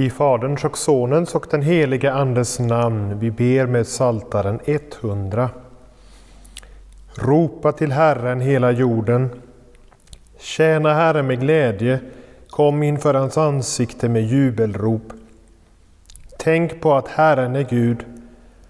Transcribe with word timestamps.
I 0.00 0.10
Faderns 0.10 0.64
och 0.64 0.78
Sonens 0.78 1.34
och 1.34 1.46
den 1.50 1.62
helige 1.62 2.12
Andes 2.12 2.58
namn 2.58 3.18
vi 3.18 3.30
ber 3.30 3.66
med 3.66 3.86
Saltaren 3.86 4.60
100. 4.64 5.50
Ropa 7.14 7.72
till 7.72 7.92
Herren 7.92 8.40
hela 8.40 8.70
jorden. 8.70 9.30
Tjäna 10.38 10.94
Herren 10.94 11.26
med 11.26 11.40
glädje. 11.40 12.00
Kom 12.50 12.82
inför 12.82 13.14
hans 13.14 13.38
ansikte 13.38 14.08
med 14.08 14.22
jubelrop. 14.22 15.12
Tänk 16.38 16.80
på 16.80 16.94
att 16.94 17.08
Herren 17.08 17.56
är 17.56 17.64
Gud. 17.70 18.04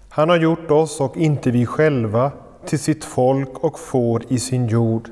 Han 0.09 0.29
har 0.29 0.37
gjort 0.37 0.71
oss 0.71 1.01
och 1.01 1.17
inte 1.17 1.51
vi 1.51 1.65
själva 1.65 2.31
till 2.65 2.79
sitt 2.79 3.05
folk 3.05 3.63
och 3.63 3.79
får 3.79 4.23
i 4.27 4.39
sin 4.39 4.67
jord. 4.67 5.09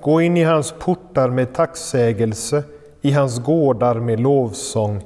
Gå 0.00 0.20
in 0.20 0.36
i 0.36 0.44
hans 0.44 0.74
portar 0.78 1.28
med 1.28 1.54
tacksägelse 1.54 2.62
i 3.00 3.12
hans 3.12 3.38
gårdar 3.38 3.94
med 3.94 4.20
lovsång. 4.20 5.04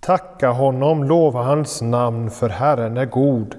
Tacka 0.00 0.50
honom, 0.50 1.04
lova 1.04 1.42
hans 1.42 1.82
namn, 1.82 2.30
för 2.30 2.48
Herren 2.48 2.96
är 2.96 3.06
god. 3.06 3.56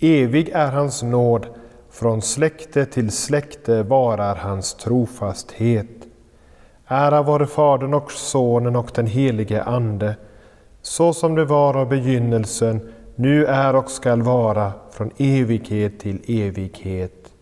Evig 0.00 0.48
är 0.48 0.72
hans 0.72 1.02
nåd, 1.02 1.46
från 1.90 2.22
släkte 2.22 2.86
till 2.86 3.10
släkte 3.10 3.82
varar 3.82 4.34
hans 4.34 4.74
trofasthet. 4.74 5.86
Ära 6.86 7.22
vare 7.22 7.46
Fadern 7.46 7.94
och 7.94 8.12
Sonen 8.12 8.76
och 8.76 8.90
den 8.94 9.06
helige 9.06 9.62
Ande, 9.62 10.16
så 10.82 11.12
som 11.12 11.34
det 11.34 11.44
var 11.44 11.76
av 11.76 11.88
begynnelsen, 11.88 12.92
nu 13.14 13.46
är 13.46 13.76
och 13.76 13.90
skall 13.90 14.22
vara, 14.22 14.72
från 14.90 15.10
evighet 15.16 16.00
till 16.00 16.20
evighet. 16.28 17.32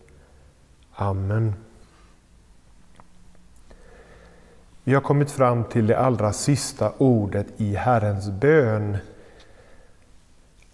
Amen. 0.95 1.53
Vi 4.87 4.93
har 4.93 5.01
kommit 5.01 5.31
fram 5.31 5.63
till 5.63 5.87
det 5.87 5.97
allra 5.97 6.33
sista 6.33 6.91
ordet 6.97 7.47
i 7.57 7.75
Herrens 7.75 8.29
bön. 8.29 8.97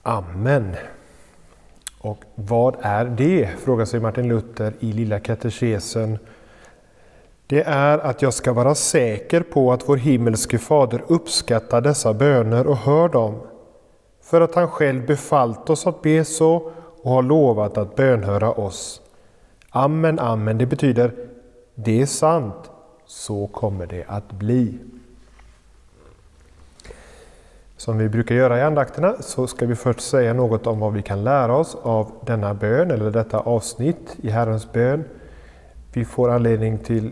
Amen. 0.04 0.76
Och 2.00 2.18
vad 2.36 2.76
är 2.82 3.06
det? 3.06 3.50
frågar 3.60 3.86
sig 3.86 4.00
Martin 4.00 4.28
Luther 4.28 4.74
i 4.80 4.92
Lilla 4.92 5.20
katekesen. 5.20 6.20
Det 7.48 7.64
är 7.64 7.98
att 7.98 8.22
jag 8.22 8.34
ska 8.34 8.54
vara 8.54 8.76
säker 8.76 9.42
på 9.42 9.74
att 9.74 9.90
vår 9.90 9.98
himmelske 9.98 10.58
Fader 10.58 11.04
uppskattar 11.08 11.82
dessa 11.82 12.14
böner 12.14 12.68
och 12.68 12.78
hör 12.78 13.10
dem. 13.10 13.42
För 14.22 14.42
att 14.42 14.56
han 14.56 14.68
själv 14.68 15.06
befallt 15.06 15.70
oss 15.70 15.88
att 15.88 16.02
be 16.02 16.26
så 16.26 16.72
och 17.04 17.12
har 17.12 17.24
lovat 17.24 17.78
att 17.78 17.96
bönhöra 17.96 18.52
oss. 18.52 19.02
Amen, 19.70 20.20
amen, 20.20 20.58
det 20.58 20.66
betyder 20.66 21.12
det 21.76 22.02
är 22.02 22.06
sant 22.06 22.70
så 23.14 23.48
kommer 23.48 23.86
det 23.86 24.06
att 24.08 24.32
bli. 24.32 24.78
Som 27.78 27.98
vi 27.98 28.10
brukar 28.10 28.36
göra 28.36 28.60
i 28.60 28.62
andakterna 28.62 29.16
så 29.22 29.48
ska 29.48 29.66
vi 29.66 29.76
först 29.76 30.02
säga 30.02 30.34
något 30.34 30.68
om 30.68 30.80
vad 30.80 30.94
vi 30.94 31.02
kan 31.02 31.24
lära 31.24 31.56
oss 31.56 31.78
av 31.82 32.12
denna 32.26 32.54
bön 32.54 32.92
eller 32.92 33.12
detta 33.12 33.40
avsnitt 33.40 34.16
i 34.22 34.30
Herrens 34.30 34.72
bön. 34.72 35.04
Vi 35.94 36.06
får 36.06 36.30
anledning 36.32 36.78
till 36.78 37.12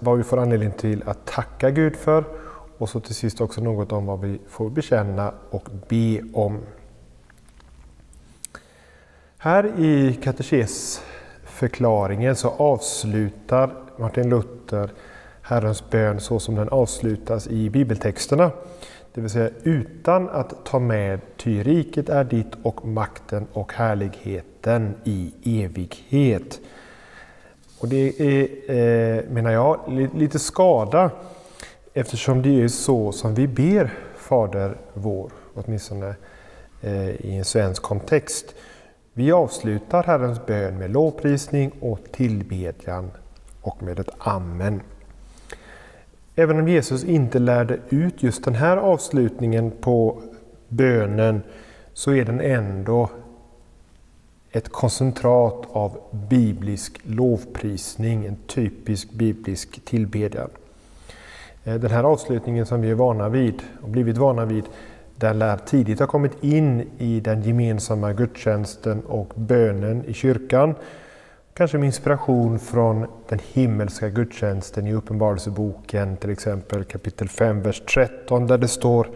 vad 0.00 0.18
vi 0.18 0.24
får 0.24 0.38
anledning 0.38 0.72
till 0.72 1.02
att 1.06 1.26
tacka 1.26 1.70
Gud 1.70 1.96
för 1.96 2.24
och 2.78 2.88
så 2.88 3.00
till 3.00 3.14
sist 3.14 3.40
också 3.40 3.60
något 3.60 3.92
om 3.92 4.06
vad 4.06 4.20
vi 4.20 4.40
får 4.48 4.70
bekänna 4.70 5.32
och 5.50 5.68
be 5.88 6.22
om. 6.32 6.58
Här 9.38 9.80
i 9.80 10.18
förklaringen 11.56 12.36
så 12.36 12.48
avslutar 12.48 13.70
Martin 13.96 14.28
Luther 14.28 14.90
Herrens 15.42 15.90
bön 15.90 16.20
så 16.20 16.40
som 16.40 16.54
den 16.54 16.68
avslutas 16.68 17.46
i 17.46 17.70
bibeltexterna. 17.70 18.50
Det 19.14 19.20
vill 19.20 19.30
säga 19.30 19.50
utan 19.62 20.28
att 20.28 20.64
ta 20.64 20.78
med 20.78 21.20
ty 21.36 21.62
riket 21.62 22.08
är 22.08 22.24
ditt 22.24 22.52
och 22.62 22.84
makten 22.84 23.46
och 23.52 23.72
härligheten 23.72 24.94
i 25.04 25.32
evighet. 25.44 26.60
Och 27.78 27.88
det 27.88 28.20
är, 28.20 28.42
eh, 28.70 29.24
menar 29.30 29.50
jag, 29.50 29.80
lite 30.14 30.38
skada 30.38 31.10
eftersom 31.94 32.42
det 32.42 32.62
är 32.62 32.68
så 32.68 33.12
som 33.12 33.34
vi 33.34 33.46
ber 33.46 33.90
Fader 34.16 34.76
vår, 34.94 35.30
åtminstone 35.54 36.14
eh, 36.80 37.10
i 37.10 37.36
en 37.36 37.44
svensk 37.44 37.82
kontext. 37.82 38.54
Vi 39.18 39.32
avslutar 39.32 40.02
Herrens 40.02 40.46
bön 40.46 40.78
med 40.78 40.90
lovprisning 40.90 41.72
och 41.80 42.00
tillbedjan 42.12 43.10
och 43.60 43.82
med 43.82 43.98
ett 43.98 44.08
Amen. 44.18 44.80
Även 46.34 46.60
om 46.60 46.68
Jesus 46.68 47.04
inte 47.04 47.38
lärde 47.38 47.78
ut 47.88 48.22
just 48.22 48.44
den 48.44 48.54
här 48.54 48.76
avslutningen 48.76 49.70
på 49.80 50.22
bönen 50.68 51.42
så 51.92 52.12
är 52.12 52.24
den 52.24 52.40
ändå 52.40 53.10
ett 54.50 54.68
koncentrat 54.68 55.66
av 55.72 55.98
biblisk 56.10 57.00
lovprisning, 57.02 58.26
en 58.26 58.36
typisk 58.46 59.12
biblisk 59.12 59.84
tillbedjan. 59.84 60.50
Eh, 61.64 61.74
den 61.74 61.90
här 61.90 62.04
avslutningen 62.04 62.66
som 62.66 62.80
vi 62.80 62.90
är 62.90 62.94
vana 62.94 63.28
vid 63.28 63.62
och 63.82 63.88
blivit 63.88 64.18
vana 64.18 64.44
vid, 64.44 64.64
den 65.16 65.38
lär 65.38 65.56
tidigt 65.56 66.00
ha 66.00 66.06
kommit 66.06 66.44
in 66.44 66.90
i 66.98 67.20
den 67.20 67.42
gemensamma 67.42 68.12
gudstjänsten 68.12 69.00
och 69.00 69.32
bönen 69.34 70.04
i 70.04 70.12
kyrkan 70.12 70.74
Kanske 71.56 71.78
med 71.78 71.86
inspiration 71.86 72.58
från 72.58 73.06
den 73.28 73.38
himmelska 73.52 74.08
gudstjänsten 74.08 74.86
i 74.86 74.92
Uppenbarelseboken, 74.92 76.16
till 76.16 76.30
exempel 76.30 76.84
kapitel 76.84 77.28
5, 77.28 77.62
vers 77.62 77.82
13, 77.94 78.46
där 78.46 78.58
det 78.58 78.68
står 78.68 79.08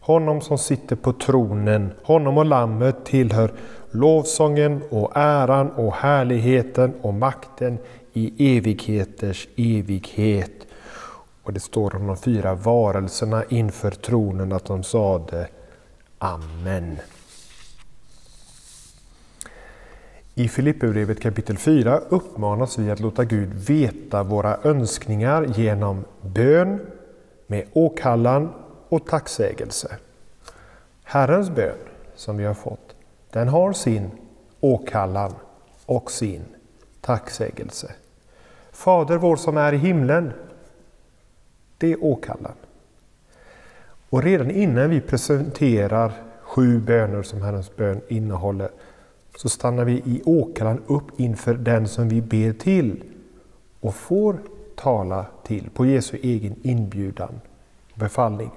Honom 0.00 0.40
som 0.40 0.58
sitter 0.58 0.96
på 0.96 1.12
tronen, 1.12 1.92
honom 2.02 2.38
och 2.38 2.44
lammet 2.44 3.04
tillhör 3.04 3.52
lovsången 3.90 4.82
och 4.90 5.12
äran 5.14 5.70
och 5.70 5.94
härligheten 5.94 6.92
och 7.00 7.14
makten 7.14 7.78
i 8.12 8.56
evigheters 8.56 9.48
evighet. 9.56 10.66
Och 11.44 11.52
det 11.52 11.60
står 11.60 11.96
om 11.96 12.06
de 12.06 12.16
fyra 12.16 12.54
varelserna 12.54 13.44
inför 13.44 13.90
tronen 13.90 14.52
att 14.52 14.64
de 14.64 14.82
sade 14.82 15.48
Amen. 16.18 16.98
I 20.34 20.48
Filipperbrevet 20.48 21.20
kapitel 21.20 21.58
4 21.58 21.98
uppmanas 21.98 22.78
vi 22.78 22.90
att 22.90 23.00
låta 23.00 23.24
Gud 23.24 23.54
veta 23.54 24.22
våra 24.22 24.58
önskningar 24.62 25.44
genom 25.44 26.04
bön, 26.20 26.80
med 27.46 27.66
åkallan 27.72 28.52
och 28.88 29.06
tacksägelse. 29.06 29.96
Herrens 31.04 31.50
bön 31.50 31.76
som 32.14 32.36
vi 32.36 32.44
har 32.44 32.54
fått, 32.54 32.94
den 33.30 33.48
har 33.48 33.72
sin 33.72 34.10
åkallan 34.60 35.34
och 35.86 36.10
sin 36.10 36.44
tacksägelse. 37.00 37.92
Fader 38.72 39.16
vår 39.16 39.36
som 39.36 39.56
är 39.56 39.72
i 39.72 39.76
himlen, 39.76 40.32
det 41.78 41.92
är 41.92 42.04
åkallan. 42.04 42.52
Och 44.10 44.22
redan 44.22 44.50
innan 44.50 44.90
vi 44.90 45.00
presenterar 45.00 46.12
sju 46.42 46.80
böner 46.80 47.22
som 47.22 47.42
Herrens 47.42 47.76
bön 47.76 48.00
innehåller 48.08 48.70
så 49.36 49.48
stannar 49.48 49.84
vi 49.84 49.92
i 49.92 50.22
åkallan 50.24 50.82
upp 50.86 51.20
inför 51.20 51.54
den 51.54 51.88
som 51.88 52.08
vi 52.08 52.22
ber 52.22 52.52
till 52.52 53.04
och 53.80 53.94
får 53.94 54.38
tala 54.74 55.26
till 55.42 55.70
på 55.70 55.86
Jesu 55.86 56.18
egen 56.22 56.56
inbjudan 56.62 57.40
och 57.92 57.98
befallning. 57.98 58.50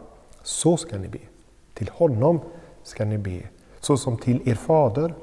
Så 0.43 0.77
ska 0.77 0.97
ni 0.97 1.07
be. 1.07 1.19
Till 1.73 1.89
honom 1.89 2.39
ska 2.83 3.05
ni 3.05 3.17
be, 3.17 3.41
så 3.79 3.97
som 3.97 4.17
till 4.17 4.49
er 4.49 4.55
fader. 4.55 5.13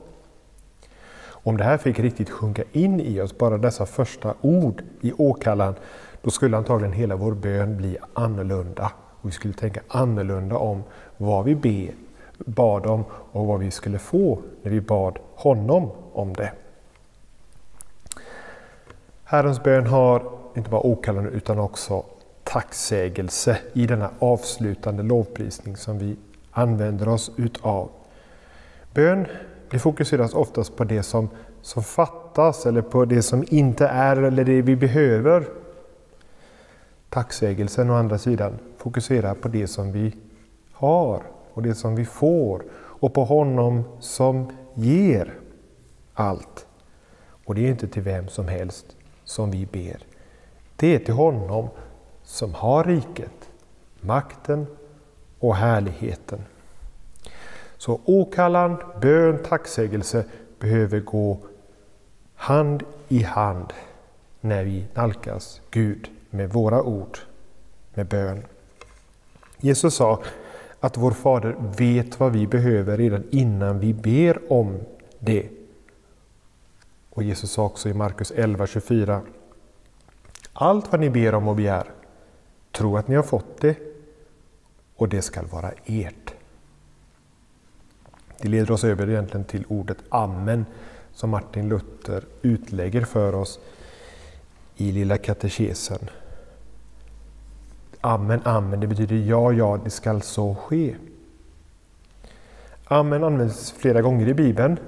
Om 1.27 1.57
det 1.57 1.65
här 1.65 1.79
fick 1.79 1.99
riktigt 1.99 2.31
sjunka 2.31 2.63
in 2.73 3.01
i 3.01 3.21
oss, 3.21 3.39
bara 3.39 3.59
dessa 3.59 3.87
första 3.87 4.35
ord 4.41 4.83
i 5.01 5.13
åkallan, 5.13 5.75
då 6.25 6.31
skulle 6.31 6.57
antagligen 6.57 6.93
hela 6.93 7.17
vår 7.17 7.33
bön 7.35 7.77
bli 7.77 7.97
annorlunda. 8.15 8.93
Och 9.21 9.29
vi 9.29 9.33
skulle 9.33 9.55
tänka 9.55 9.81
annorlunda 9.89 10.57
om 10.57 10.83
vad 11.17 11.45
vi 11.45 11.55
be, 11.55 11.93
bad 12.39 12.87
om 12.87 13.05
och 13.11 13.47
vad 13.47 13.61
vi 13.61 13.71
skulle 13.71 13.99
få 13.99 14.39
när 14.63 14.71
vi 14.71 14.81
bad 14.81 15.19
honom 15.35 15.91
om 16.13 16.33
det. 16.33 16.53
Herrens 19.25 19.63
bön 19.63 19.87
har 19.87 20.23
inte 20.57 20.71
bara 20.71 20.87
okallande 20.87 21.31
utan 21.31 21.59
också 21.59 22.05
tacksägelse 22.45 23.59
i 23.73 23.87
denna 23.87 24.11
avslutande 24.19 25.03
lovprisning 25.03 25.77
som 25.77 25.99
vi 25.99 26.17
använder 26.51 27.09
oss 27.09 27.31
utav. 27.37 27.89
Bön 28.95 29.27
det 29.71 29.79
fokuseras 29.79 30.35
oftast 30.35 30.77
på 30.77 30.85
det 30.85 31.03
som, 31.03 31.29
som 31.63 31.83
fattas 31.83 32.67
eller 32.67 32.83
på 32.83 33.05
det 33.05 33.23
som 33.23 33.45
inte 33.49 33.87
är 33.87 34.17
eller 34.17 34.45
det 34.45 34.63
vi 34.63 34.77
behöver. 34.77 35.45
Tacksägelsen 37.15 37.91
å 37.91 37.95
andra 37.95 38.19
sidan 38.19 38.59
fokuserar 38.77 39.35
på 39.35 39.49
det 39.49 39.67
som 39.67 39.93
vi 39.93 40.17
har 40.73 41.23
och 41.53 41.63
det 41.63 41.75
som 41.75 41.95
vi 41.95 42.05
får 42.05 42.65
och 42.75 43.15
på 43.15 43.25
honom 43.25 43.85
som 44.01 44.53
ger 44.75 45.35
allt. 46.15 46.67
Och 47.45 47.55
det 47.55 47.67
är 47.67 47.71
inte 47.71 47.89
till 47.89 48.03
vem 48.03 48.29
som 48.29 48.49
helst 48.49 48.97
som 49.25 49.51
vi 49.51 49.67
ber. 49.67 49.97
Det 50.77 50.95
är 50.95 50.99
till 50.99 51.15
honom 51.15 51.69
som 52.23 52.55
har 52.55 52.85
riket, 52.85 53.51
makten 54.01 54.67
och 55.39 55.57
härligheten. 55.57 56.39
Så 57.77 58.01
åkallan, 58.05 58.77
bön, 59.01 59.39
tacksägelse 59.43 60.25
behöver 60.59 61.01
gå 61.01 61.39
hand 62.35 62.83
i 63.09 63.23
hand 63.23 63.73
när 64.41 64.65
vi 64.65 64.87
nalkas 64.95 65.61
Gud 65.71 66.14
med 66.35 66.53
våra 66.53 66.83
ord, 66.83 67.19
med 67.95 68.07
bön. 68.07 68.43
Jesus 69.59 69.95
sa 69.95 70.23
att 70.81 70.97
vår 70.97 71.11
Fader 71.11 71.57
vet 71.77 72.21
vad 72.21 72.33
vi 72.33 72.47
behöver 72.47 72.97
redan 72.97 73.25
innan 73.31 73.81
vi 73.81 73.95
ber 73.95 74.53
om 74.53 74.81
det. 75.19 75.49
Och 77.11 77.23
Jesus 77.23 77.51
sa 77.51 77.65
också 77.65 77.89
i 77.89 77.95
Markus 77.95 78.33
11.24 78.33 79.21
Allt 80.53 80.93
vad 80.93 81.01
ni 81.01 81.11
ber 81.11 81.35
om 81.35 81.49
och 81.49 81.57
begär, 81.57 81.91
tro 82.73 82.97
att 82.97 83.09
ni 83.09 83.15
har 83.15 83.23
fått 83.23 83.61
det 83.61 83.77
och 84.97 85.09
det 85.09 85.23
skall 85.23 85.47
vara 85.47 85.71
ert. 85.85 86.35
Det 88.41 88.49
leder 88.49 88.71
oss 88.71 88.85
över 88.85 89.11
egentligen 89.11 89.45
till 89.45 89.65
ordet 89.69 89.99
Amen 90.09 90.67
som 91.13 91.31
Martin 91.31 91.69
Luther 91.69 92.25
utlägger 92.43 93.05
för 93.05 93.35
oss 93.35 93.61
i 94.77 94.93
Lilla 94.93 95.19
katekesen. 95.19 96.11
Amen, 98.07 98.41
amen, 98.45 98.81
det 98.81 98.87
betyder 98.87 99.17
ja, 99.17 99.53
ja, 99.53 99.81
det 99.85 99.91
skall 99.91 100.23
så 100.23 100.55
ske. 100.55 100.97
Amen 102.85 103.25
används 103.25 103.73
flera 103.73 104.03
gånger 104.03 104.29
i 104.29 104.35
Bibeln, 104.35 104.79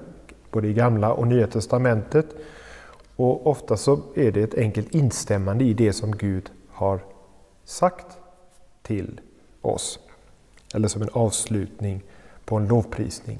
både 0.50 0.68
i 0.68 0.72
Gamla 0.72 1.12
och 1.12 1.26
Nya 1.26 1.46
Testamentet. 1.46 2.26
Och 3.16 3.46
ofta 3.46 3.76
så 3.76 4.00
är 4.14 4.32
det 4.32 4.42
ett 4.42 4.54
enkelt 4.54 4.94
instämmande 4.94 5.64
i 5.64 5.74
det 5.74 5.92
som 5.92 6.16
Gud 6.16 6.50
har 6.68 7.00
sagt 7.64 8.06
till 8.82 9.20
oss. 9.62 9.98
Eller 10.74 10.88
som 10.88 11.02
en 11.02 11.10
avslutning 11.12 12.02
på 12.44 12.56
en 12.56 12.68
lovprisning. 12.68 13.38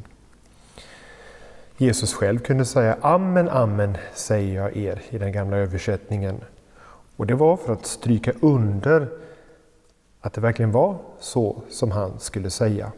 Jesus 1.76 2.14
själv 2.14 2.38
kunde 2.38 2.64
säga 2.64 2.96
Amen, 3.00 3.48
amen 3.48 3.96
säger 4.14 4.62
jag 4.62 4.76
er 4.76 5.02
i 5.10 5.18
den 5.18 5.32
gamla 5.32 5.56
översättningen. 5.56 6.40
Och 7.16 7.26
det 7.26 7.34
var 7.34 7.56
för 7.56 7.72
att 7.72 7.86
stryka 7.86 8.32
under 8.40 9.25
att 10.26 10.32
det 10.32 10.40
verkligen 10.40 10.72
var 10.72 10.98
så 11.18 11.62
som 11.70 11.90
han 11.90 12.20
skulle 12.20 12.50
säga. 12.50 12.92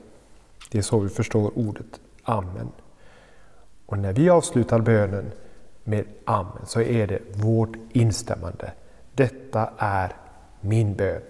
Det 0.71 0.79
är 0.79 0.83
så 0.83 0.99
vi 0.99 1.09
förstår 1.09 1.59
ordet 1.59 2.01
Amen. 2.23 2.71
Och 3.87 3.99
när 3.99 4.13
vi 4.13 4.31
avslutar 4.31 4.81
bönen 4.81 5.31
med 5.85 6.05
Amen 6.25 6.67
så 6.67 6.81
är 6.81 7.07
det 7.07 7.19
vårt 7.35 7.77
instämmande. 7.93 8.73
Detta 9.15 9.71
är 9.79 10.13
min 10.61 10.95
bön. 10.95 11.23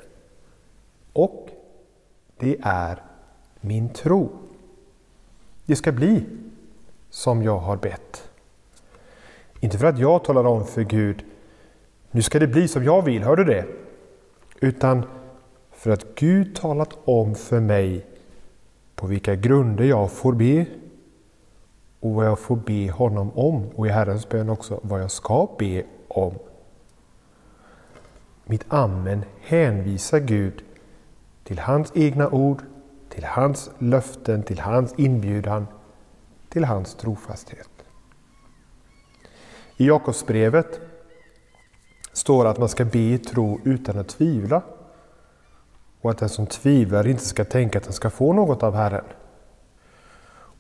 Och 1.13 1.49
det 2.37 2.57
är 2.63 3.03
min 3.61 3.89
tro. 3.89 4.31
Det 5.67 5.77
ska 5.77 5.93
bli 5.93 6.25
som 7.11 7.43
jag 7.43 7.59
har 7.59 7.77
bett. 7.77 8.31
Inte 9.61 9.79
för 9.79 9.87
att 9.87 9.99
jag 9.99 10.25
talar 10.25 10.45
om 10.45 10.67
för 10.67 10.83
Gud, 10.83 11.25
nu 12.11 12.23
ska 12.23 12.39
det 12.39 12.47
bli 12.47 12.69
som 12.69 12.85
jag 12.85 13.03
vill, 13.03 13.23
hör 13.23 13.37
du 13.37 13.45
det? 13.45 13.65
Utan 14.61 15.07
för 15.79 15.91
att 15.91 16.15
Gud 16.15 16.57
talat 16.57 16.99
om 17.05 17.35
för 17.35 17.61
mig 17.61 18.07
på 18.95 19.07
vilka 19.07 19.35
grunder 19.35 19.85
jag 19.85 20.13
får 20.13 20.33
be 20.33 20.67
och 22.01 22.11
vad 22.11 22.27
jag 22.27 22.39
får 22.39 22.57
be 22.57 22.91
honom 22.91 23.31
om 23.39 23.69
och 23.75 23.87
i 23.87 23.91
Herrens 23.91 24.29
bön 24.29 24.49
också 24.49 24.81
vad 24.83 25.01
jag 25.01 25.11
ska 25.11 25.49
be 25.59 25.85
om. 26.09 26.35
Mitt 28.45 28.65
amen 28.69 29.25
hänvisar 29.41 30.19
Gud 30.19 30.65
till 31.45 31.59
hans 31.59 31.93
egna 31.95 32.29
ord, 32.29 32.63
till 33.09 33.25
hans 33.25 33.71
löften, 33.79 34.43
till 34.43 34.61
hans 34.61 34.95
inbjudan, 34.97 35.67
till 36.49 36.65
hans 36.65 36.95
trofasthet. 36.95 37.71
I 39.77 39.87
Jakobsbrevet 39.87 40.81
står 42.13 42.47
att 42.47 42.59
man 42.59 42.69
ska 42.69 42.85
be 42.85 42.99
i 42.99 43.19
tro 43.19 43.61
utan 43.65 43.99
att 43.99 44.09
tvivla 44.09 44.63
och 46.01 46.11
att 46.11 46.19
den 46.19 46.29
som 46.29 46.47
tvivlar 46.47 47.07
inte 47.07 47.25
ska 47.25 47.45
tänka 47.45 47.79
att 47.79 47.85
han 47.85 47.93
ska 47.93 48.11
få 48.11 48.33
något 48.33 48.63
av 48.63 48.75
Herren. 48.75 49.05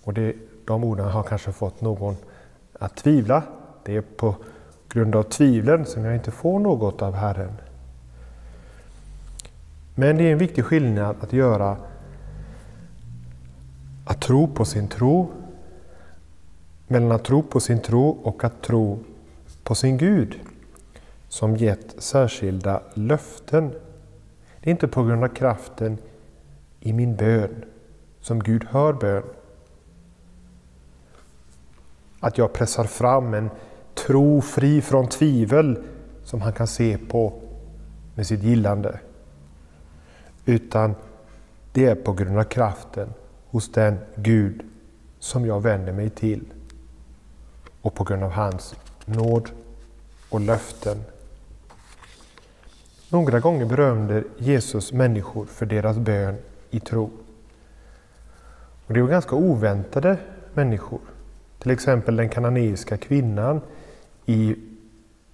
Och 0.04 0.14
det, 0.14 0.34
de 0.64 0.84
orden 0.84 1.08
har 1.08 1.22
kanske 1.22 1.52
fått 1.52 1.80
någon 1.80 2.16
att 2.78 2.96
tvivla. 2.96 3.42
Det 3.84 3.96
är 3.96 4.00
på 4.00 4.34
grund 4.88 5.16
av 5.16 5.22
tvivlen 5.22 5.86
som 5.86 6.04
jag 6.04 6.14
inte 6.14 6.30
får 6.30 6.58
något 6.58 7.02
av 7.02 7.14
Herren. 7.14 7.52
Men 9.94 10.16
det 10.16 10.24
är 10.24 10.32
en 10.32 10.38
viktig 10.38 10.64
skillnad 10.64 11.16
att 11.20 11.32
göra 11.32 11.76
att 14.04 14.20
tro 14.20 14.48
på 14.48 14.64
sin 14.64 14.88
tro 14.88 15.30
mellan 16.86 17.12
att 17.12 17.24
tro 17.24 17.42
på 17.42 17.60
sin 17.60 17.80
tro 17.80 18.08
och 18.08 18.44
att 18.44 18.62
tro 18.62 18.98
på 19.62 19.74
sin 19.74 19.96
Gud 19.96 20.40
som 21.28 21.56
gett 21.56 21.94
särskilda 21.98 22.80
löften 22.94 23.72
det 24.60 24.70
är 24.70 24.72
inte 24.72 24.88
på 24.88 25.04
grund 25.04 25.24
av 25.24 25.28
kraften 25.28 25.98
i 26.80 26.92
min 26.92 27.16
bön 27.16 27.64
som 28.20 28.42
Gud 28.42 28.64
hör 28.64 28.92
bön. 28.92 29.22
Att 32.20 32.38
jag 32.38 32.52
pressar 32.52 32.84
fram 32.84 33.34
en 33.34 33.50
tro 33.94 34.40
fri 34.40 34.82
från 34.82 35.08
tvivel 35.08 35.82
som 36.24 36.40
han 36.40 36.52
kan 36.52 36.66
se 36.66 36.98
på 36.98 37.42
med 38.14 38.26
sitt 38.26 38.42
gillande. 38.42 39.00
Utan 40.44 40.94
det 41.72 41.86
är 41.86 41.94
på 41.94 42.12
grund 42.12 42.38
av 42.38 42.44
kraften 42.44 43.08
hos 43.46 43.72
den 43.72 43.98
Gud 44.14 44.62
som 45.18 45.46
jag 45.46 45.60
vänder 45.60 45.92
mig 45.92 46.10
till 46.10 46.44
och 47.82 47.94
på 47.94 48.04
grund 48.04 48.24
av 48.24 48.30
hans 48.30 48.74
nåd 49.04 49.50
och 50.30 50.40
löften 50.40 50.98
några 53.10 53.40
gånger 53.40 53.66
berömde 53.66 54.24
Jesus 54.38 54.92
människor 54.92 55.44
för 55.44 55.66
deras 55.66 55.96
bön 55.96 56.36
i 56.70 56.80
tro. 56.80 57.10
Och 58.86 58.94
det 58.94 59.02
var 59.02 59.08
ganska 59.08 59.36
oväntade 59.36 60.16
människor. 60.54 61.00
Till 61.58 61.70
exempel 61.70 62.16
den 62.16 62.28
kananeiska 62.28 62.96
kvinnan 62.96 63.60
i 64.26 64.56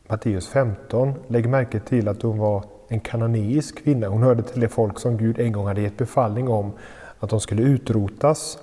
Matteus 0.09 0.49
15. 0.49 1.15
Lägg 1.29 1.49
märke 1.49 1.81
till 1.81 2.09
att 2.09 2.23
hon 2.23 2.39
var 2.39 2.65
en 2.89 3.01
kananeisk 3.01 3.85
kvinna. 3.85 4.09
Hon 4.09 4.23
hörde 4.23 4.43
till 4.43 4.61
det 4.61 4.69
folk 4.69 4.99
som 4.99 5.17
Gud 5.17 5.39
en 5.39 5.53
gång 5.53 5.67
hade 5.67 5.81
gett 5.81 5.97
befallning 5.97 6.49
om 6.49 6.73
att 7.19 7.31
de 7.31 7.41
skulle 7.41 7.63
utrotas. 7.63 8.59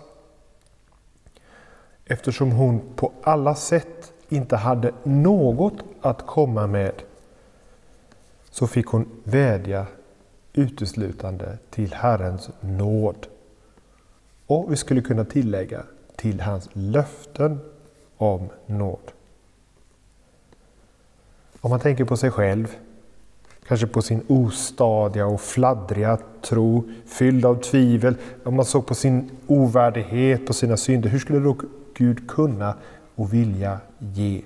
Eftersom 2.06 2.52
hon 2.52 2.82
på 2.96 3.12
alla 3.24 3.56
sätt 3.56 4.14
inte 4.30 4.56
hade 4.56 4.92
något 5.04 5.84
att 6.02 6.26
komma 6.28 6.68
med 6.68 6.92
så 8.52 8.68
fick 8.68 8.86
hon 8.86 9.06
vädja 9.24 9.86
uteslutande 10.54 11.58
till 11.70 11.94
Herrens 11.94 12.50
nåd. 12.60 13.28
Och 14.48 14.72
vi 14.72 14.76
skulle 14.78 15.02
kunna 15.02 15.26
tillägga 15.26 15.84
till 16.16 16.42
hans 16.42 16.70
löften 16.74 17.60
om 18.18 18.50
nåd. 18.66 19.12
Om 21.62 21.70
man 21.70 21.80
tänker 21.80 22.06
på 22.06 22.18
sig 22.18 22.32
själv, 22.32 22.76
kanske 23.68 23.88
på 23.88 24.02
sin 24.02 24.24
ostadiga 24.28 25.26
och 25.26 25.42
fladdriga 25.42 26.18
tro, 26.42 26.90
fylld 27.06 27.46
av 27.46 27.56
tvivel, 27.56 28.16
om 28.44 28.56
man 28.56 28.66
såg 28.66 28.86
på 28.86 28.96
sin 28.96 29.32
ovärdighet, 29.48 30.48
på 30.48 30.54
sina 30.54 30.78
synder, 30.78 31.10
hur 31.10 31.20
skulle 31.20 31.40
då 31.40 31.58
Gud 31.94 32.30
kunna 32.30 32.76
och 33.16 33.34
vilja 33.34 33.80
ge? 34.00 34.42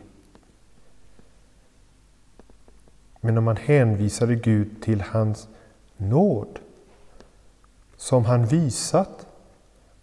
Men 3.26 3.38
om 3.38 3.44
man 3.44 3.58
hänvisade 3.58 4.36
Gud 4.36 4.82
till 4.82 5.02
hans 5.02 5.48
nåd 5.98 6.60
som 7.98 8.26
han 8.26 8.46
visat 8.46 9.28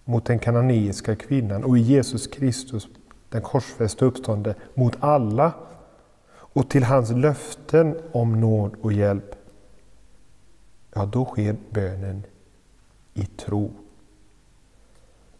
mot 0.04 0.24
den 0.24 0.38
kananeiska 0.38 1.16
kvinnan 1.16 1.64
och 1.64 1.78
i 1.78 1.80
Jesus 1.80 2.26
Kristus, 2.26 2.88
den 3.28 3.42
korsfäste 3.42 4.04
uppstående, 4.04 4.54
mot 4.74 4.96
alla 5.00 5.52
och 6.34 6.70
till 6.70 6.84
hans 6.84 7.10
löften 7.10 8.00
om 8.12 8.40
nåd 8.40 8.74
och 8.80 8.92
hjälp. 8.92 9.34
Ja, 10.94 11.06
då 11.06 11.24
sker 11.24 11.56
bönen 11.70 12.22
i 13.14 13.26
tro. 13.26 13.70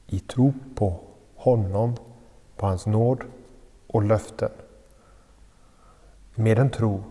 I 0.07 0.19
tro 0.19 0.53
på 0.75 1.01
honom, 1.35 1.97
på 2.57 2.67
hans 2.67 2.87
nåd 2.87 3.25
och 3.87 4.03
löften. 4.03 4.51
Med 6.35 6.59
en 6.59 6.71
tro 6.71 7.05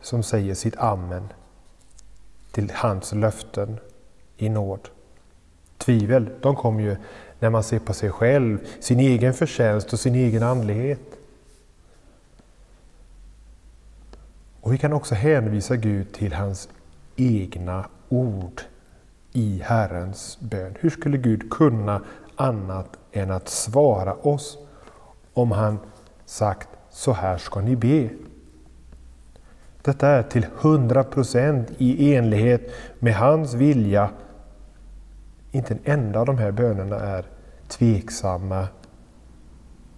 som 0.00 0.22
säger 0.22 0.54
sitt 0.54 0.76
amen 0.76 1.28
till 2.52 2.72
hans 2.74 3.12
löften 3.12 3.78
i 4.36 4.48
nåd. 4.48 4.88
Tvivel, 5.78 6.30
de 6.40 6.56
kommer 6.56 6.82
ju 6.82 6.96
när 7.38 7.50
man 7.50 7.62
ser 7.62 7.78
på 7.78 7.94
sig 7.94 8.10
själv, 8.10 8.58
sin 8.80 9.00
egen 9.00 9.34
förtjänst 9.34 9.92
och 9.92 10.00
sin 10.00 10.14
egen 10.14 10.42
andlighet. 10.42 11.00
Och 14.60 14.72
vi 14.72 14.78
kan 14.78 14.92
också 14.92 15.14
hänvisa 15.14 15.76
Gud 15.76 16.12
till 16.12 16.32
hans 16.32 16.68
egna 17.16 17.88
ord 18.08 18.62
i 19.32 19.62
Herrens 19.64 20.38
bön. 20.40 20.74
Hur 20.80 20.90
skulle 20.90 21.18
Gud 21.18 21.50
kunna 21.50 22.00
annat 22.36 22.98
än 23.12 23.30
att 23.30 23.48
svara 23.48 24.14
oss 24.14 24.58
om 25.32 25.50
han 25.50 25.78
sagt 26.26 26.68
så 26.90 27.12
här 27.12 27.38
ska 27.38 27.60
ni 27.60 27.76
be. 27.76 28.08
Detta 29.86 30.08
är 30.08 30.22
till 30.22 30.46
hundra 30.56 31.04
procent 31.04 31.68
i 31.78 32.14
enlighet 32.14 32.70
med 32.98 33.14
hans 33.14 33.54
vilja. 33.54 34.10
Inte 35.50 35.74
en 35.74 35.80
enda 35.84 36.20
av 36.20 36.26
de 36.26 36.38
här 36.38 36.50
bönerna 36.50 36.96
är 36.96 37.24
tveksamma. 37.68 38.68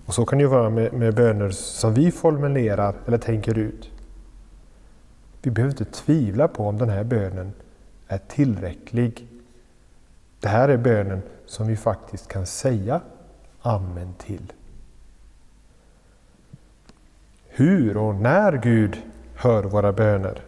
Och 0.04 0.14
Så 0.14 0.26
kan 0.26 0.38
det 0.38 0.42
ju 0.42 0.48
vara 0.48 0.70
med, 0.70 0.92
med 0.92 1.14
böner 1.14 1.50
som 1.50 1.94
vi 1.94 2.10
formulerar 2.10 2.94
eller 3.06 3.18
tänker 3.18 3.58
ut. 3.58 3.90
Vi 5.42 5.50
behöver 5.50 5.72
inte 5.72 5.84
tvivla 5.84 6.48
på 6.48 6.66
om 6.66 6.78
den 6.78 6.88
här 6.88 7.04
bönen 7.04 7.52
är 8.08 8.18
tillräcklig. 8.18 9.26
Det 10.40 10.48
här 10.48 10.68
är 10.68 10.76
bönen 10.76 11.22
som 11.46 11.66
vi 11.66 11.76
faktiskt 11.76 12.28
kan 12.28 12.46
säga 12.46 13.00
Amen 13.62 14.14
till. 14.18 14.52
Hur 17.48 17.96
och 17.96 18.14
när 18.14 18.52
Gud 18.52 19.02
hör 19.38 19.62
våra 19.62 19.92
böner, 19.92 20.42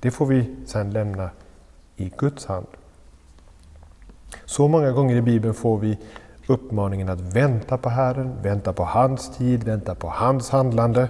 det 0.00 0.10
får 0.10 0.26
vi 0.26 0.56
sedan 0.66 0.90
lämna 0.90 1.30
i 1.96 2.12
Guds 2.18 2.46
hand. 2.46 2.66
Så 4.44 4.68
många 4.68 4.92
gånger 4.92 5.16
i 5.16 5.22
Bibeln 5.22 5.54
får 5.54 5.78
vi 5.78 5.98
uppmaningen 6.46 7.08
att 7.08 7.20
vänta 7.20 7.78
på 7.78 7.88
Herren, 7.88 8.34
vänta 8.42 8.72
på 8.72 8.84
hans 8.84 9.36
tid, 9.36 9.64
vänta 9.64 9.94
på 9.94 10.08
hans 10.08 10.50
handlande. 10.50 11.08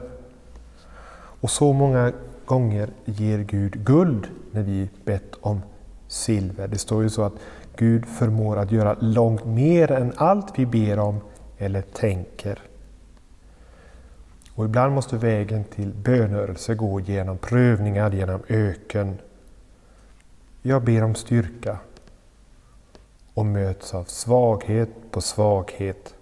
Och 1.40 1.50
så 1.50 1.72
många 1.72 2.12
gånger 2.44 2.90
ger 3.04 3.38
Gud 3.38 3.84
guld 3.84 4.28
när 4.50 4.62
vi 4.62 4.88
bett 5.04 5.34
om 5.40 5.62
silver. 6.08 6.68
Det 6.68 6.78
står 6.78 7.02
ju 7.02 7.10
så 7.10 7.22
att 7.22 7.34
Gud 7.76 8.06
förmår 8.06 8.56
att 8.56 8.72
göra 8.72 8.96
långt 9.00 9.44
mer 9.44 9.92
än 9.92 10.12
allt 10.16 10.58
vi 10.58 10.66
ber 10.66 10.98
om 10.98 11.20
eller 11.58 11.82
tänker. 11.82 12.58
Och 14.54 14.64
ibland 14.64 14.94
måste 14.94 15.16
vägen 15.16 15.64
till 15.64 15.92
bönörelse 15.92 16.74
gå 16.74 17.00
genom 17.00 17.38
prövningar, 17.38 18.10
genom 18.10 18.42
öken. 18.48 19.18
Jag 20.62 20.82
ber 20.84 21.04
om 21.04 21.14
styrka 21.14 21.78
och 23.34 23.46
möts 23.46 23.94
av 23.94 24.04
svaghet 24.04 24.88
på 25.10 25.20
svaghet. 25.20 26.14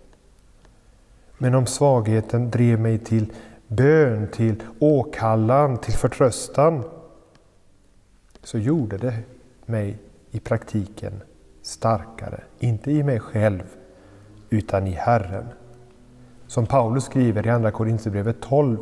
Men 1.39 1.55
om 1.55 1.67
svagheten 1.67 2.51
drev 2.51 2.81
mig 2.81 2.99
till 2.99 3.33
bön, 3.67 4.29
till 4.29 4.63
åkallan, 4.79 5.79
till 5.79 5.95
förtröstan, 5.95 6.85
så 8.43 8.59
gjorde 8.59 8.99
det 8.99 9.15
mig 9.67 9.99
i 10.31 10.41
praktiken 10.41 11.23
starkare. 11.63 12.41
Inte 12.59 12.91
i 12.91 13.03
mig 13.03 13.21
själv, 13.21 13.63
utan 14.51 14.87
i 14.87 14.91
Herren. 14.91 15.49
Som 16.53 16.67
Paulus 16.67 17.05
skriver 17.05 17.47
i 17.47 17.51
Andra 17.51 17.71
Korinthierbrevet 17.71 18.41
12, 18.41 18.79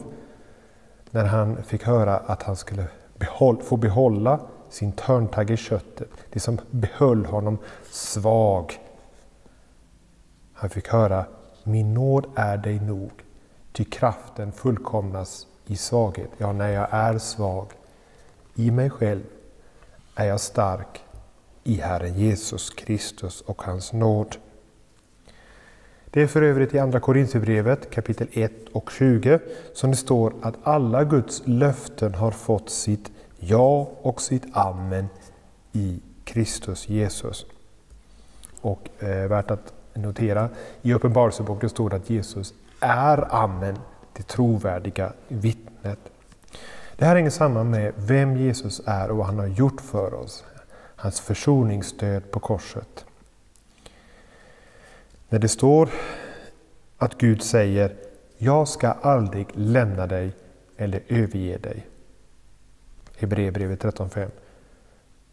när 1.11 1.25
han 1.25 1.63
fick 1.63 1.83
höra 1.83 2.17
att 2.17 2.43
han 2.43 2.57
skulle 2.57 2.87
behåll, 3.19 3.63
få 3.63 3.77
behålla 3.77 4.41
sin 4.69 4.93
törntagg 4.93 5.51
i 5.51 5.57
köttet, 5.57 6.09
det 6.31 6.41
som 6.41 6.59
behöll 6.71 7.25
honom 7.25 7.59
svag. 7.91 8.81
Han 10.53 10.71
fick 10.71 10.89
höra, 10.89 11.25
min 11.65 11.95
nåd 11.95 12.27
är 12.35 12.57
dig 12.57 12.81
nog, 12.81 13.11
ty 13.73 13.85
kraften 13.85 14.53
fullkomnas 14.53 15.47
i 15.67 15.77
svaghet. 15.77 16.31
Ja, 16.39 16.53
när 16.53 16.69
jag 16.69 16.89
är 16.91 17.19
svag 17.19 17.67
i 18.55 18.71
mig 18.71 18.91
själv 18.91 19.23
är 20.15 20.27
jag 20.27 20.41
stark 20.41 21.01
i 21.65 21.75
Herren 21.81 22.15
Jesus 22.15 22.71
Kristus 22.71 23.41
och 23.41 23.63
hans 23.63 23.93
nåd. 23.93 24.37
Det 26.13 26.23
är 26.23 26.27
för 26.27 26.43
övrigt 26.43 26.75
i 26.75 26.79
Andra 26.79 27.01
Korinthierbrevet 27.01 27.91
kapitel 27.91 28.27
1 28.33 28.53
och 28.73 28.91
20 28.91 29.39
som 29.75 29.91
det 29.91 29.97
står 29.97 30.33
att 30.43 30.55
alla 30.63 31.05
Guds 31.05 31.43
löften 31.45 32.15
har 32.15 32.31
fått 32.31 32.71
sitt 32.71 33.11
ja 33.39 33.91
och 34.03 34.21
sitt 34.21 34.43
amen 34.53 35.09
i 35.73 36.01
Kristus 36.25 36.89
Jesus. 36.89 37.47
Och 38.61 38.89
eh, 38.99 39.29
värt 39.29 39.51
att 39.51 39.73
notera, 39.95 40.49
i 40.83 40.95
Uppenbarelseboken 40.95 41.69
står 41.71 41.91
det 41.91 41.97
att 41.97 42.11
Jesus 42.11 42.55
är 42.81 43.35
amen, 43.35 43.79
det 44.13 44.23
trovärdiga 44.23 45.13
vittnet. 45.29 45.99
Det 46.97 47.05
här 47.05 47.17
hänger 47.17 47.31
samman 47.31 47.71
med 47.71 47.93
vem 47.97 48.37
Jesus 48.37 48.83
är 48.87 49.11
och 49.11 49.17
vad 49.17 49.27
han 49.27 49.39
har 49.39 49.47
gjort 49.47 49.81
för 49.81 50.15
oss. 50.15 50.45
Hans 50.97 51.21
försoningsstöd 51.21 52.31
på 52.31 52.41
korset. 52.41 53.05
När 55.31 55.39
det 55.39 55.49
står 55.49 55.91
att 56.99 57.19
Gud 57.19 57.43
säger 57.43 57.97
Jag 58.39 58.69
ska 58.69 58.89
aldrig 58.89 59.47
lämna 59.55 60.07
dig 60.07 60.33
eller 60.77 61.03
överge 61.09 61.59
dig. 61.59 61.87
Hebreerbrevet 63.17 63.85
13.5. 63.85 64.31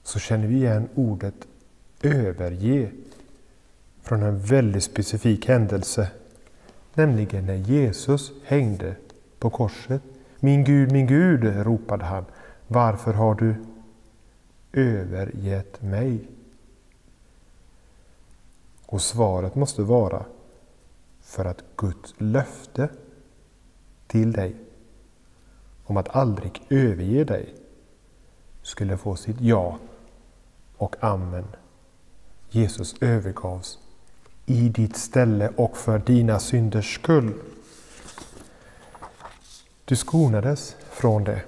Så 0.04 0.20
känner 0.20 0.48
vi 0.48 0.56
igen 0.56 0.90
ordet 0.96 1.48
överge 2.02 2.92
från 4.02 4.24
en 4.24 4.40
väldigt 4.40 4.84
specifik 4.84 5.48
händelse. 5.48 6.12
Nämligen 6.94 7.46
när 7.46 7.56
Jesus 7.56 8.32
hängde 8.44 8.96
på 9.40 9.50
korset. 9.50 10.02
Min 10.40 10.64
Gud, 10.64 10.92
min 10.92 11.08
Gud, 11.08 11.44
ropade 11.44 12.06
han. 12.06 12.26
Varför 12.68 13.14
har 13.14 13.36
du 13.36 13.56
övergett 14.74 15.82
mig? 15.82 16.20
Och 18.88 19.02
svaret 19.02 19.56
måste 19.56 19.82
vara 19.82 20.26
för 21.22 21.46
att 21.46 21.64
Guds 21.78 22.14
löfte 22.18 22.90
till 24.08 24.32
dig 24.32 24.56
om 25.84 25.98
att 25.98 26.16
aldrig 26.16 26.62
överge 26.70 27.24
dig 27.24 27.56
skulle 28.62 28.98
få 28.98 29.16
sitt 29.16 29.42
ja 29.42 29.78
och 30.78 30.96
amen. 31.04 31.46
Jesus 32.50 32.96
övergavs 33.02 33.80
i 34.46 34.70
ditt 34.70 34.98
ställe 34.98 35.52
och 35.56 35.78
för 35.78 36.00
dina 36.00 36.40
synders 36.40 36.96
skull. 36.96 37.34
Du 39.86 39.96
skonades 39.96 40.76
från 40.90 41.24
det 41.24 41.42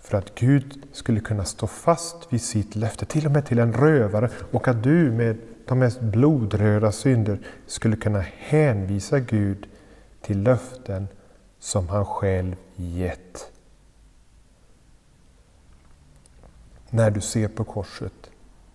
för 0.00 0.18
att 0.18 0.34
Gud 0.34 0.82
skulle 0.92 1.20
kunna 1.20 1.44
stå 1.44 1.66
fast 1.66 2.32
vid 2.32 2.42
sitt 2.42 2.76
löfte, 2.76 3.06
till 3.06 3.26
och 3.26 3.32
med 3.32 3.46
till 3.46 3.58
en 3.58 3.72
rövare, 3.72 4.30
och 4.50 4.68
att 4.68 4.82
du 4.82 5.10
med 5.10 5.36
de 5.68 5.78
mest 5.78 6.00
blodröda 6.00 6.92
synder 6.92 7.38
skulle 7.66 7.96
kunna 7.96 8.24
hänvisa 8.36 9.20
Gud 9.20 9.66
till 10.20 10.42
löften 10.42 11.08
som 11.58 11.88
han 11.88 12.04
själv 12.04 12.56
gett. 12.76 13.50
När 16.90 17.10
du 17.10 17.20
ser 17.20 17.48
på 17.48 17.64
korset 17.64 18.30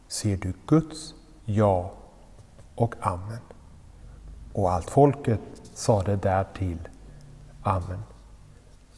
ser 0.08 0.38
du 0.38 0.54
Guds 0.68 1.14
ja 1.46 1.94
och 2.76 2.96
amen. 3.00 3.40
Och 4.54 4.72
allt 4.72 4.90
folket 4.90 5.40
sa 5.74 6.04
det 6.04 6.16
därtill. 6.16 6.90
Amen. 7.62 8.04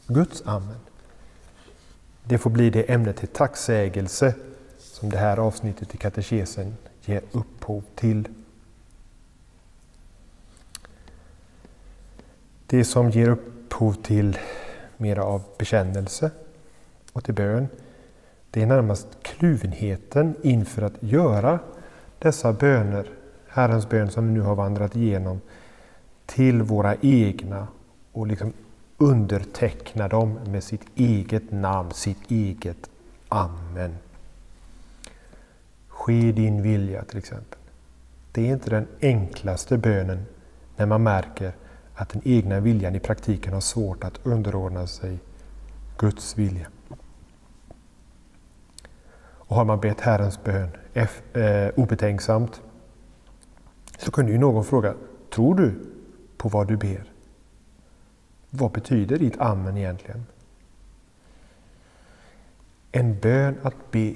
Guds 0.06 0.42
amen. 0.46 0.80
Det 2.24 2.38
får 2.38 2.50
bli 2.50 2.70
det 2.70 2.92
ämne 2.92 3.12
till 3.12 3.28
tacksägelse 3.28 4.34
som 4.78 5.10
det 5.10 5.18
här 5.18 5.36
avsnittet 5.36 5.94
i 5.94 5.96
katekesen 5.96 6.76
ger 7.04 7.22
upp 7.32 7.55
upphov 7.66 7.82
till. 7.94 8.28
Det 12.66 12.84
som 12.84 13.10
ger 13.10 13.28
upphov 13.28 13.92
till 13.92 14.38
mera 14.96 15.24
av 15.24 15.42
bekännelse 15.58 16.30
och 17.12 17.24
till 17.24 17.34
bön, 17.34 17.68
det 18.50 18.62
är 18.62 18.66
närmast 18.66 19.08
kluvenheten 19.22 20.34
inför 20.42 20.82
att 20.82 21.02
göra 21.02 21.58
dessa 22.18 22.52
böner, 22.52 23.10
Herrens 23.48 23.88
bön 23.88 24.10
som 24.10 24.26
vi 24.26 24.32
nu 24.32 24.40
har 24.40 24.54
vandrat 24.54 24.96
igenom, 24.96 25.40
till 26.26 26.62
våra 26.62 26.96
egna 27.00 27.68
och 28.12 28.26
liksom 28.26 28.52
underteckna 28.98 30.08
dem 30.08 30.38
med 30.46 30.64
sitt 30.64 30.84
eget 30.94 31.50
namn, 31.50 31.92
sitt 31.92 32.30
eget 32.30 32.90
Amen. 33.28 33.96
Ske 35.88 36.32
din 36.32 36.62
vilja 36.62 37.04
till 37.04 37.18
exempel. 37.18 37.55
Det 38.36 38.48
är 38.48 38.52
inte 38.52 38.70
den 38.70 38.88
enklaste 39.00 39.78
bönen 39.78 40.26
när 40.76 40.86
man 40.86 41.02
märker 41.02 41.52
att 41.94 42.08
den 42.08 42.22
egna 42.24 42.60
viljan 42.60 42.94
i 42.94 43.00
praktiken 43.00 43.52
har 43.52 43.60
svårt 43.60 44.04
att 44.04 44.26
underordna 44.26 44.86
sig 44.86 45.18
Guds 45.98 46.38
vilja. 46.38 46.66
Och 49.18 49.56
har 49.56 49.64
man 49.64 49.80
bett 49.80 50.00
Herrens 50.00 50.44
bön 50.44 50.68
eh, 51.32 51.68
obetänksamt 51.76 52.62
så 53.98 54.10
kunde 54.10 54.32
ju 54.32 54.38
någon 54.38 54.64
fråga, 54.64 54.94
tror 55.34 55.54
du 55.54 55.74
på 56.36 56.48
vad 56.48 56.68
du 56.68 56.76
ber? 56.76 57.04
Vad 58.50 58.72
betyder 58.72 59.18
ditt 59.18 59.40
amen 59.40 59.76
egentligen? 59.76 60.26
En 62.92 63.20
bön 63.20 63.56
att 63.62 63.90
be 63.90 64.14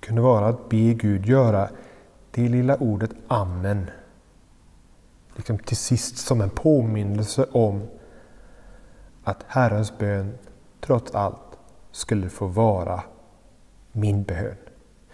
kunde 0.00 0.22
vara 0.22 0.46
att 0.46 0.68
be 0.68 0.94
Gud 0.94 1.26
göra 1.26 1.70
det 2.34 2.48
lilla 2.48 2.76
ordet 2.76 3.10
Amen 3.28 3.90
liksom 5.36 5.58
till 5.58 5.76
sist 5.76 6.18
som 6.18 6.40
en 6.40 6.50
påminnelse 6.50 7.46
om 7.52 7.82
att 9.24 9.44
Herrens 9.48 9.98
bön 9.98 10.38
trots 10.80 11.14
allt 11.14 11.58
skulle 11.90 12.28
få 12.28 12.46
vara 12.46 13.02
min 13.92 14.22
bön. 14.22 14.56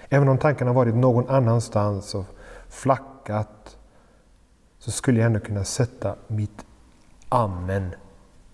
Även 0.09 0.29
om 0.29 0.39
tanken 0.39 0.67
har 0.67 0.75
varit 0.75 0.95
någon 0.95 1.29
annanstans 1.29 2.15
och 2.15 2.25
flackat 2.69 3.77
så 4.79 4.91
skulle 4.91 5.19
jag 5.21 5.27
ändå 5.27 5.41
kunna 5.41 5.65
sätta 5.65 6.15
mitt 6.27 6.65
Amen 7.29 7.95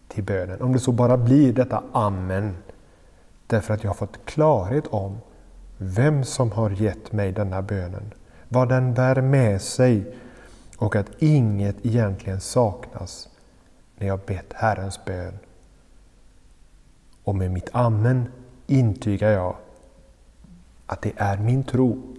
till 0.08 0.24
bönen. 0.24 0.62
Om 0.62 0.72
det 0.72 0.78
så 0.78 0.92
bara 0.92 1.16
blir 1.16 1.52
detta 1.52 1.82
Amen 1.92 2.56
därför 3.46 3.74
att 3.74 3.82
jag 3.84 3.90
har 3.90 3.94
fått 3.94 4.24
klarhet 4.24 4.86
om 4.86 5.18
vem 5.78 6.24
som 6.24 6.52
har 6.52 6.70
gett 6.70 7.12
mig 7.12 7.32
denna 7.32 7.62
bönen. 7.62 8.14
Vad 8.48 8.68
den 8.68 8.94
bär 8.94 9.22
med 9.22 9.62
sig 9.62 10.14
och 10.78 10.96
att 10.96 11.10
inget 11.18 11.86
egentligen 11.86 12.40
saknas 12.40 13.28
när 13.96 14.06
jag 14.06 14.20
bett 14.20 14.52
Herrens 14.52 15.04
bön. 15.04 15.38
Och 17.24 17.34
med 17.34 17.50
mitt 17.50 17.68
Amen 17.72 18.28
intygar 18.66 19.30
jag 19.30 19.56
att 20.86 21.02
det 21.02 21.12
är 21.16 21.38
min 21.38 21.64
tro 21.64 22.16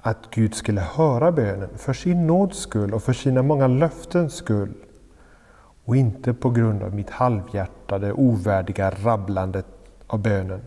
att 0.00 0.30
Gud 0.30 0.54
skulle 0.54 0.80
höra 0.80 1.32
bönen 1.32 1.68
för 1.76 1.92
sin 1.92 2.26
nåds 2.26 2.58
skull 2.58 2.94
och 2.94 3.02
för 3.02 3.12
sina 3.12 3.42
många 3.42 3.66
löftens 3.66 4.34
skull 4.34 4.74
och 5.84 5.96
inte 5.96 6.34
på 6.34 6.50
grund 6.50 6.82
av 6.82 6.94
mitt 6.94 7.10
halvhjärtade, 7.10 8.12
ovärdiga 8.12 8.90
rabblande 8.90 9.62
av 10.06 10.18
bönen 10.22 10.60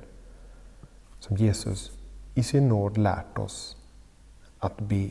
som 1.20 1.38
Jesus 1.38 1.92
i 2.36 2.44
sin 2.44 2.68
nåd 2.68 2.98
lärt 2.98 3.38
oss 3.38 3.79
att 4.60 4.78
be. 4.78 5.10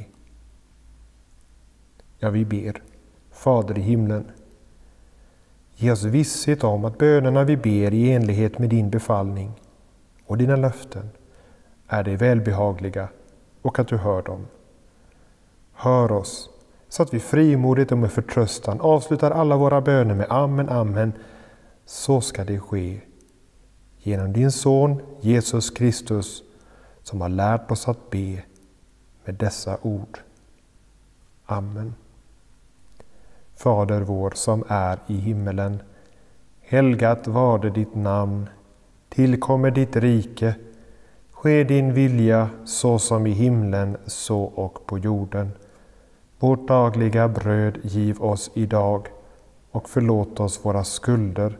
Ja, 2.18 2.30
vi 2.30 2.44
ber. 2.44 2.82
Fader 3.30 3.78
i 3.78 3.80
himlen. 3.80 4.30
Ge 5.74 5.92
oss 5.92 6.04
visshet 6.04 6.64
om 6.64 6.84
att 6.84 6.98
bönerna 6.98 7.44
vi 7.44 7.56
ber 7.56 7.94
i 7.94 8.12
enlighet 8.12 8.58
med 8.58 8.70
din 8.70 8.90
befallning 8.90 9.52
och 10.26 10.38
dina 10.38 10.56
löften 10.56 11.10
är 11.86 12.04
dig 12.04 12.16
välbehagliga 12.16 13.08
och 13.62 13.78
att 13.78 13.88
du 13.88 13.96
hör 13.96 14.22
dem. 14.22 14.46
Hör 15.72 16.12
oss 16.12 16.50
så 16.88 17.02
att 17.02 17.14
vi 17.14 17.20
frimodigt 17.20 17.92
och 17.92 17.98
med 17.98 18.12
förtröstan 18.12 18.80
avslutar 18.80 19.30
alla 19.30 19.56
våra 19.56 19.80
böner 19.80 20.14
med 20.14 20.26
Amen, 20.30 20.68
Amen. 20.68 21.12
Så 21.84 22.20
ska 22.20 22.44
det 22.44 22.60
ske 22.60 23.00
genom 23.98 24.32
din 24.32 24.52
Son 24.52 25.02
Jesus 25.20 25.70
Kristus 25.70 26.42
som 27.02 27.20
har 27.20 27.28
lärt 27.28 27.70
oss 27.70 27.88
att 27.88 28.10
be 28.10 28.42
med 29.28 29.34
dessa 29.34 29.78
ord. 29.82 30.18
Amen. 31.46 31.94
Fader 33.56 34.00
vår 34.00 34.32
som 34.34 34.64
är 34.68 34.98
i 35.06 35.16
himmelen. 35.16 35.82
Helgat 36.60 37.26
varde 37.26 37.70
ditt 37.70 37.94
namn. 37.94 38.48
Tillkommer 39.08 39.70
ditt 39.70 39.96
rike. 39.96 40.54
Ske 41.32 41.64
din 41.64 41.94
vilja 41.94 42.50
så 42.64 42.98
som 42.98 43.26
i 43.26 43.30
himlen 43.30 43.96
så 44.06 44.42
och 44.42 44.86
på 44.86 44.98
jorden. 44.98 45.50
Vårt 46.38 46.68
dagliga 46.68 47.28
bröd 47.28 47.78
giv 47.82 48.22
oss 48.22 48.50
idag 48.54 49.08
och 49.70 49.88
förlåt 49.88 50.40
oss 50.40 50.64
våra 50.64 50.84
skulder 50.84 51.58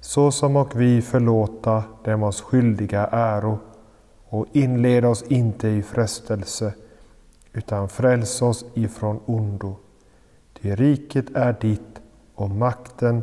så 0.00 0.30
som 0.30 0.56
och 0.56 0.80
vi 0.80 1.02
förlåta 1.02 1.84
dem 2.04 2.22
oss 2.22 2.40
skyldiga 2.40 3.06
äro 3.06 3.58
och 4.28 4.46
inled 4.52 5.04
oss 5.04 5.22
inte 5.22 5.68
i 5.68 5.82
frestelse 5.82 6.74
utan 7.54 7.88
fräls 7.88 8.42
oss 8.42 8.64
ifrån 8.74 9.20
ondo. 9.26 9.76
Ty 10.52 10.74
riket 10.74 11.30
är 11.34 11.56
ditt 11.60 12.00
och 12.34 12.50
makten 12.50 13.22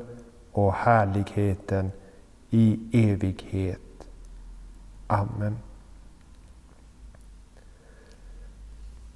och 0.52 0.74
härligheten 0.74 1.92
i 2.50 2.80
evighet. 2.94 3.80
Amen. 5.08 5.58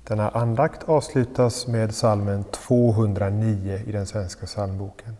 Denna 0.03 0.29
andakt 0.29 0.83
avslutas 0.83 1.67
med 1.67 1.95
salmen 1.95 2.43
209 2.43 3.79
i 3.87 3.91
den 3.91 4.05
svenska 4.05 4.45
psalmboken. 4.45 5.17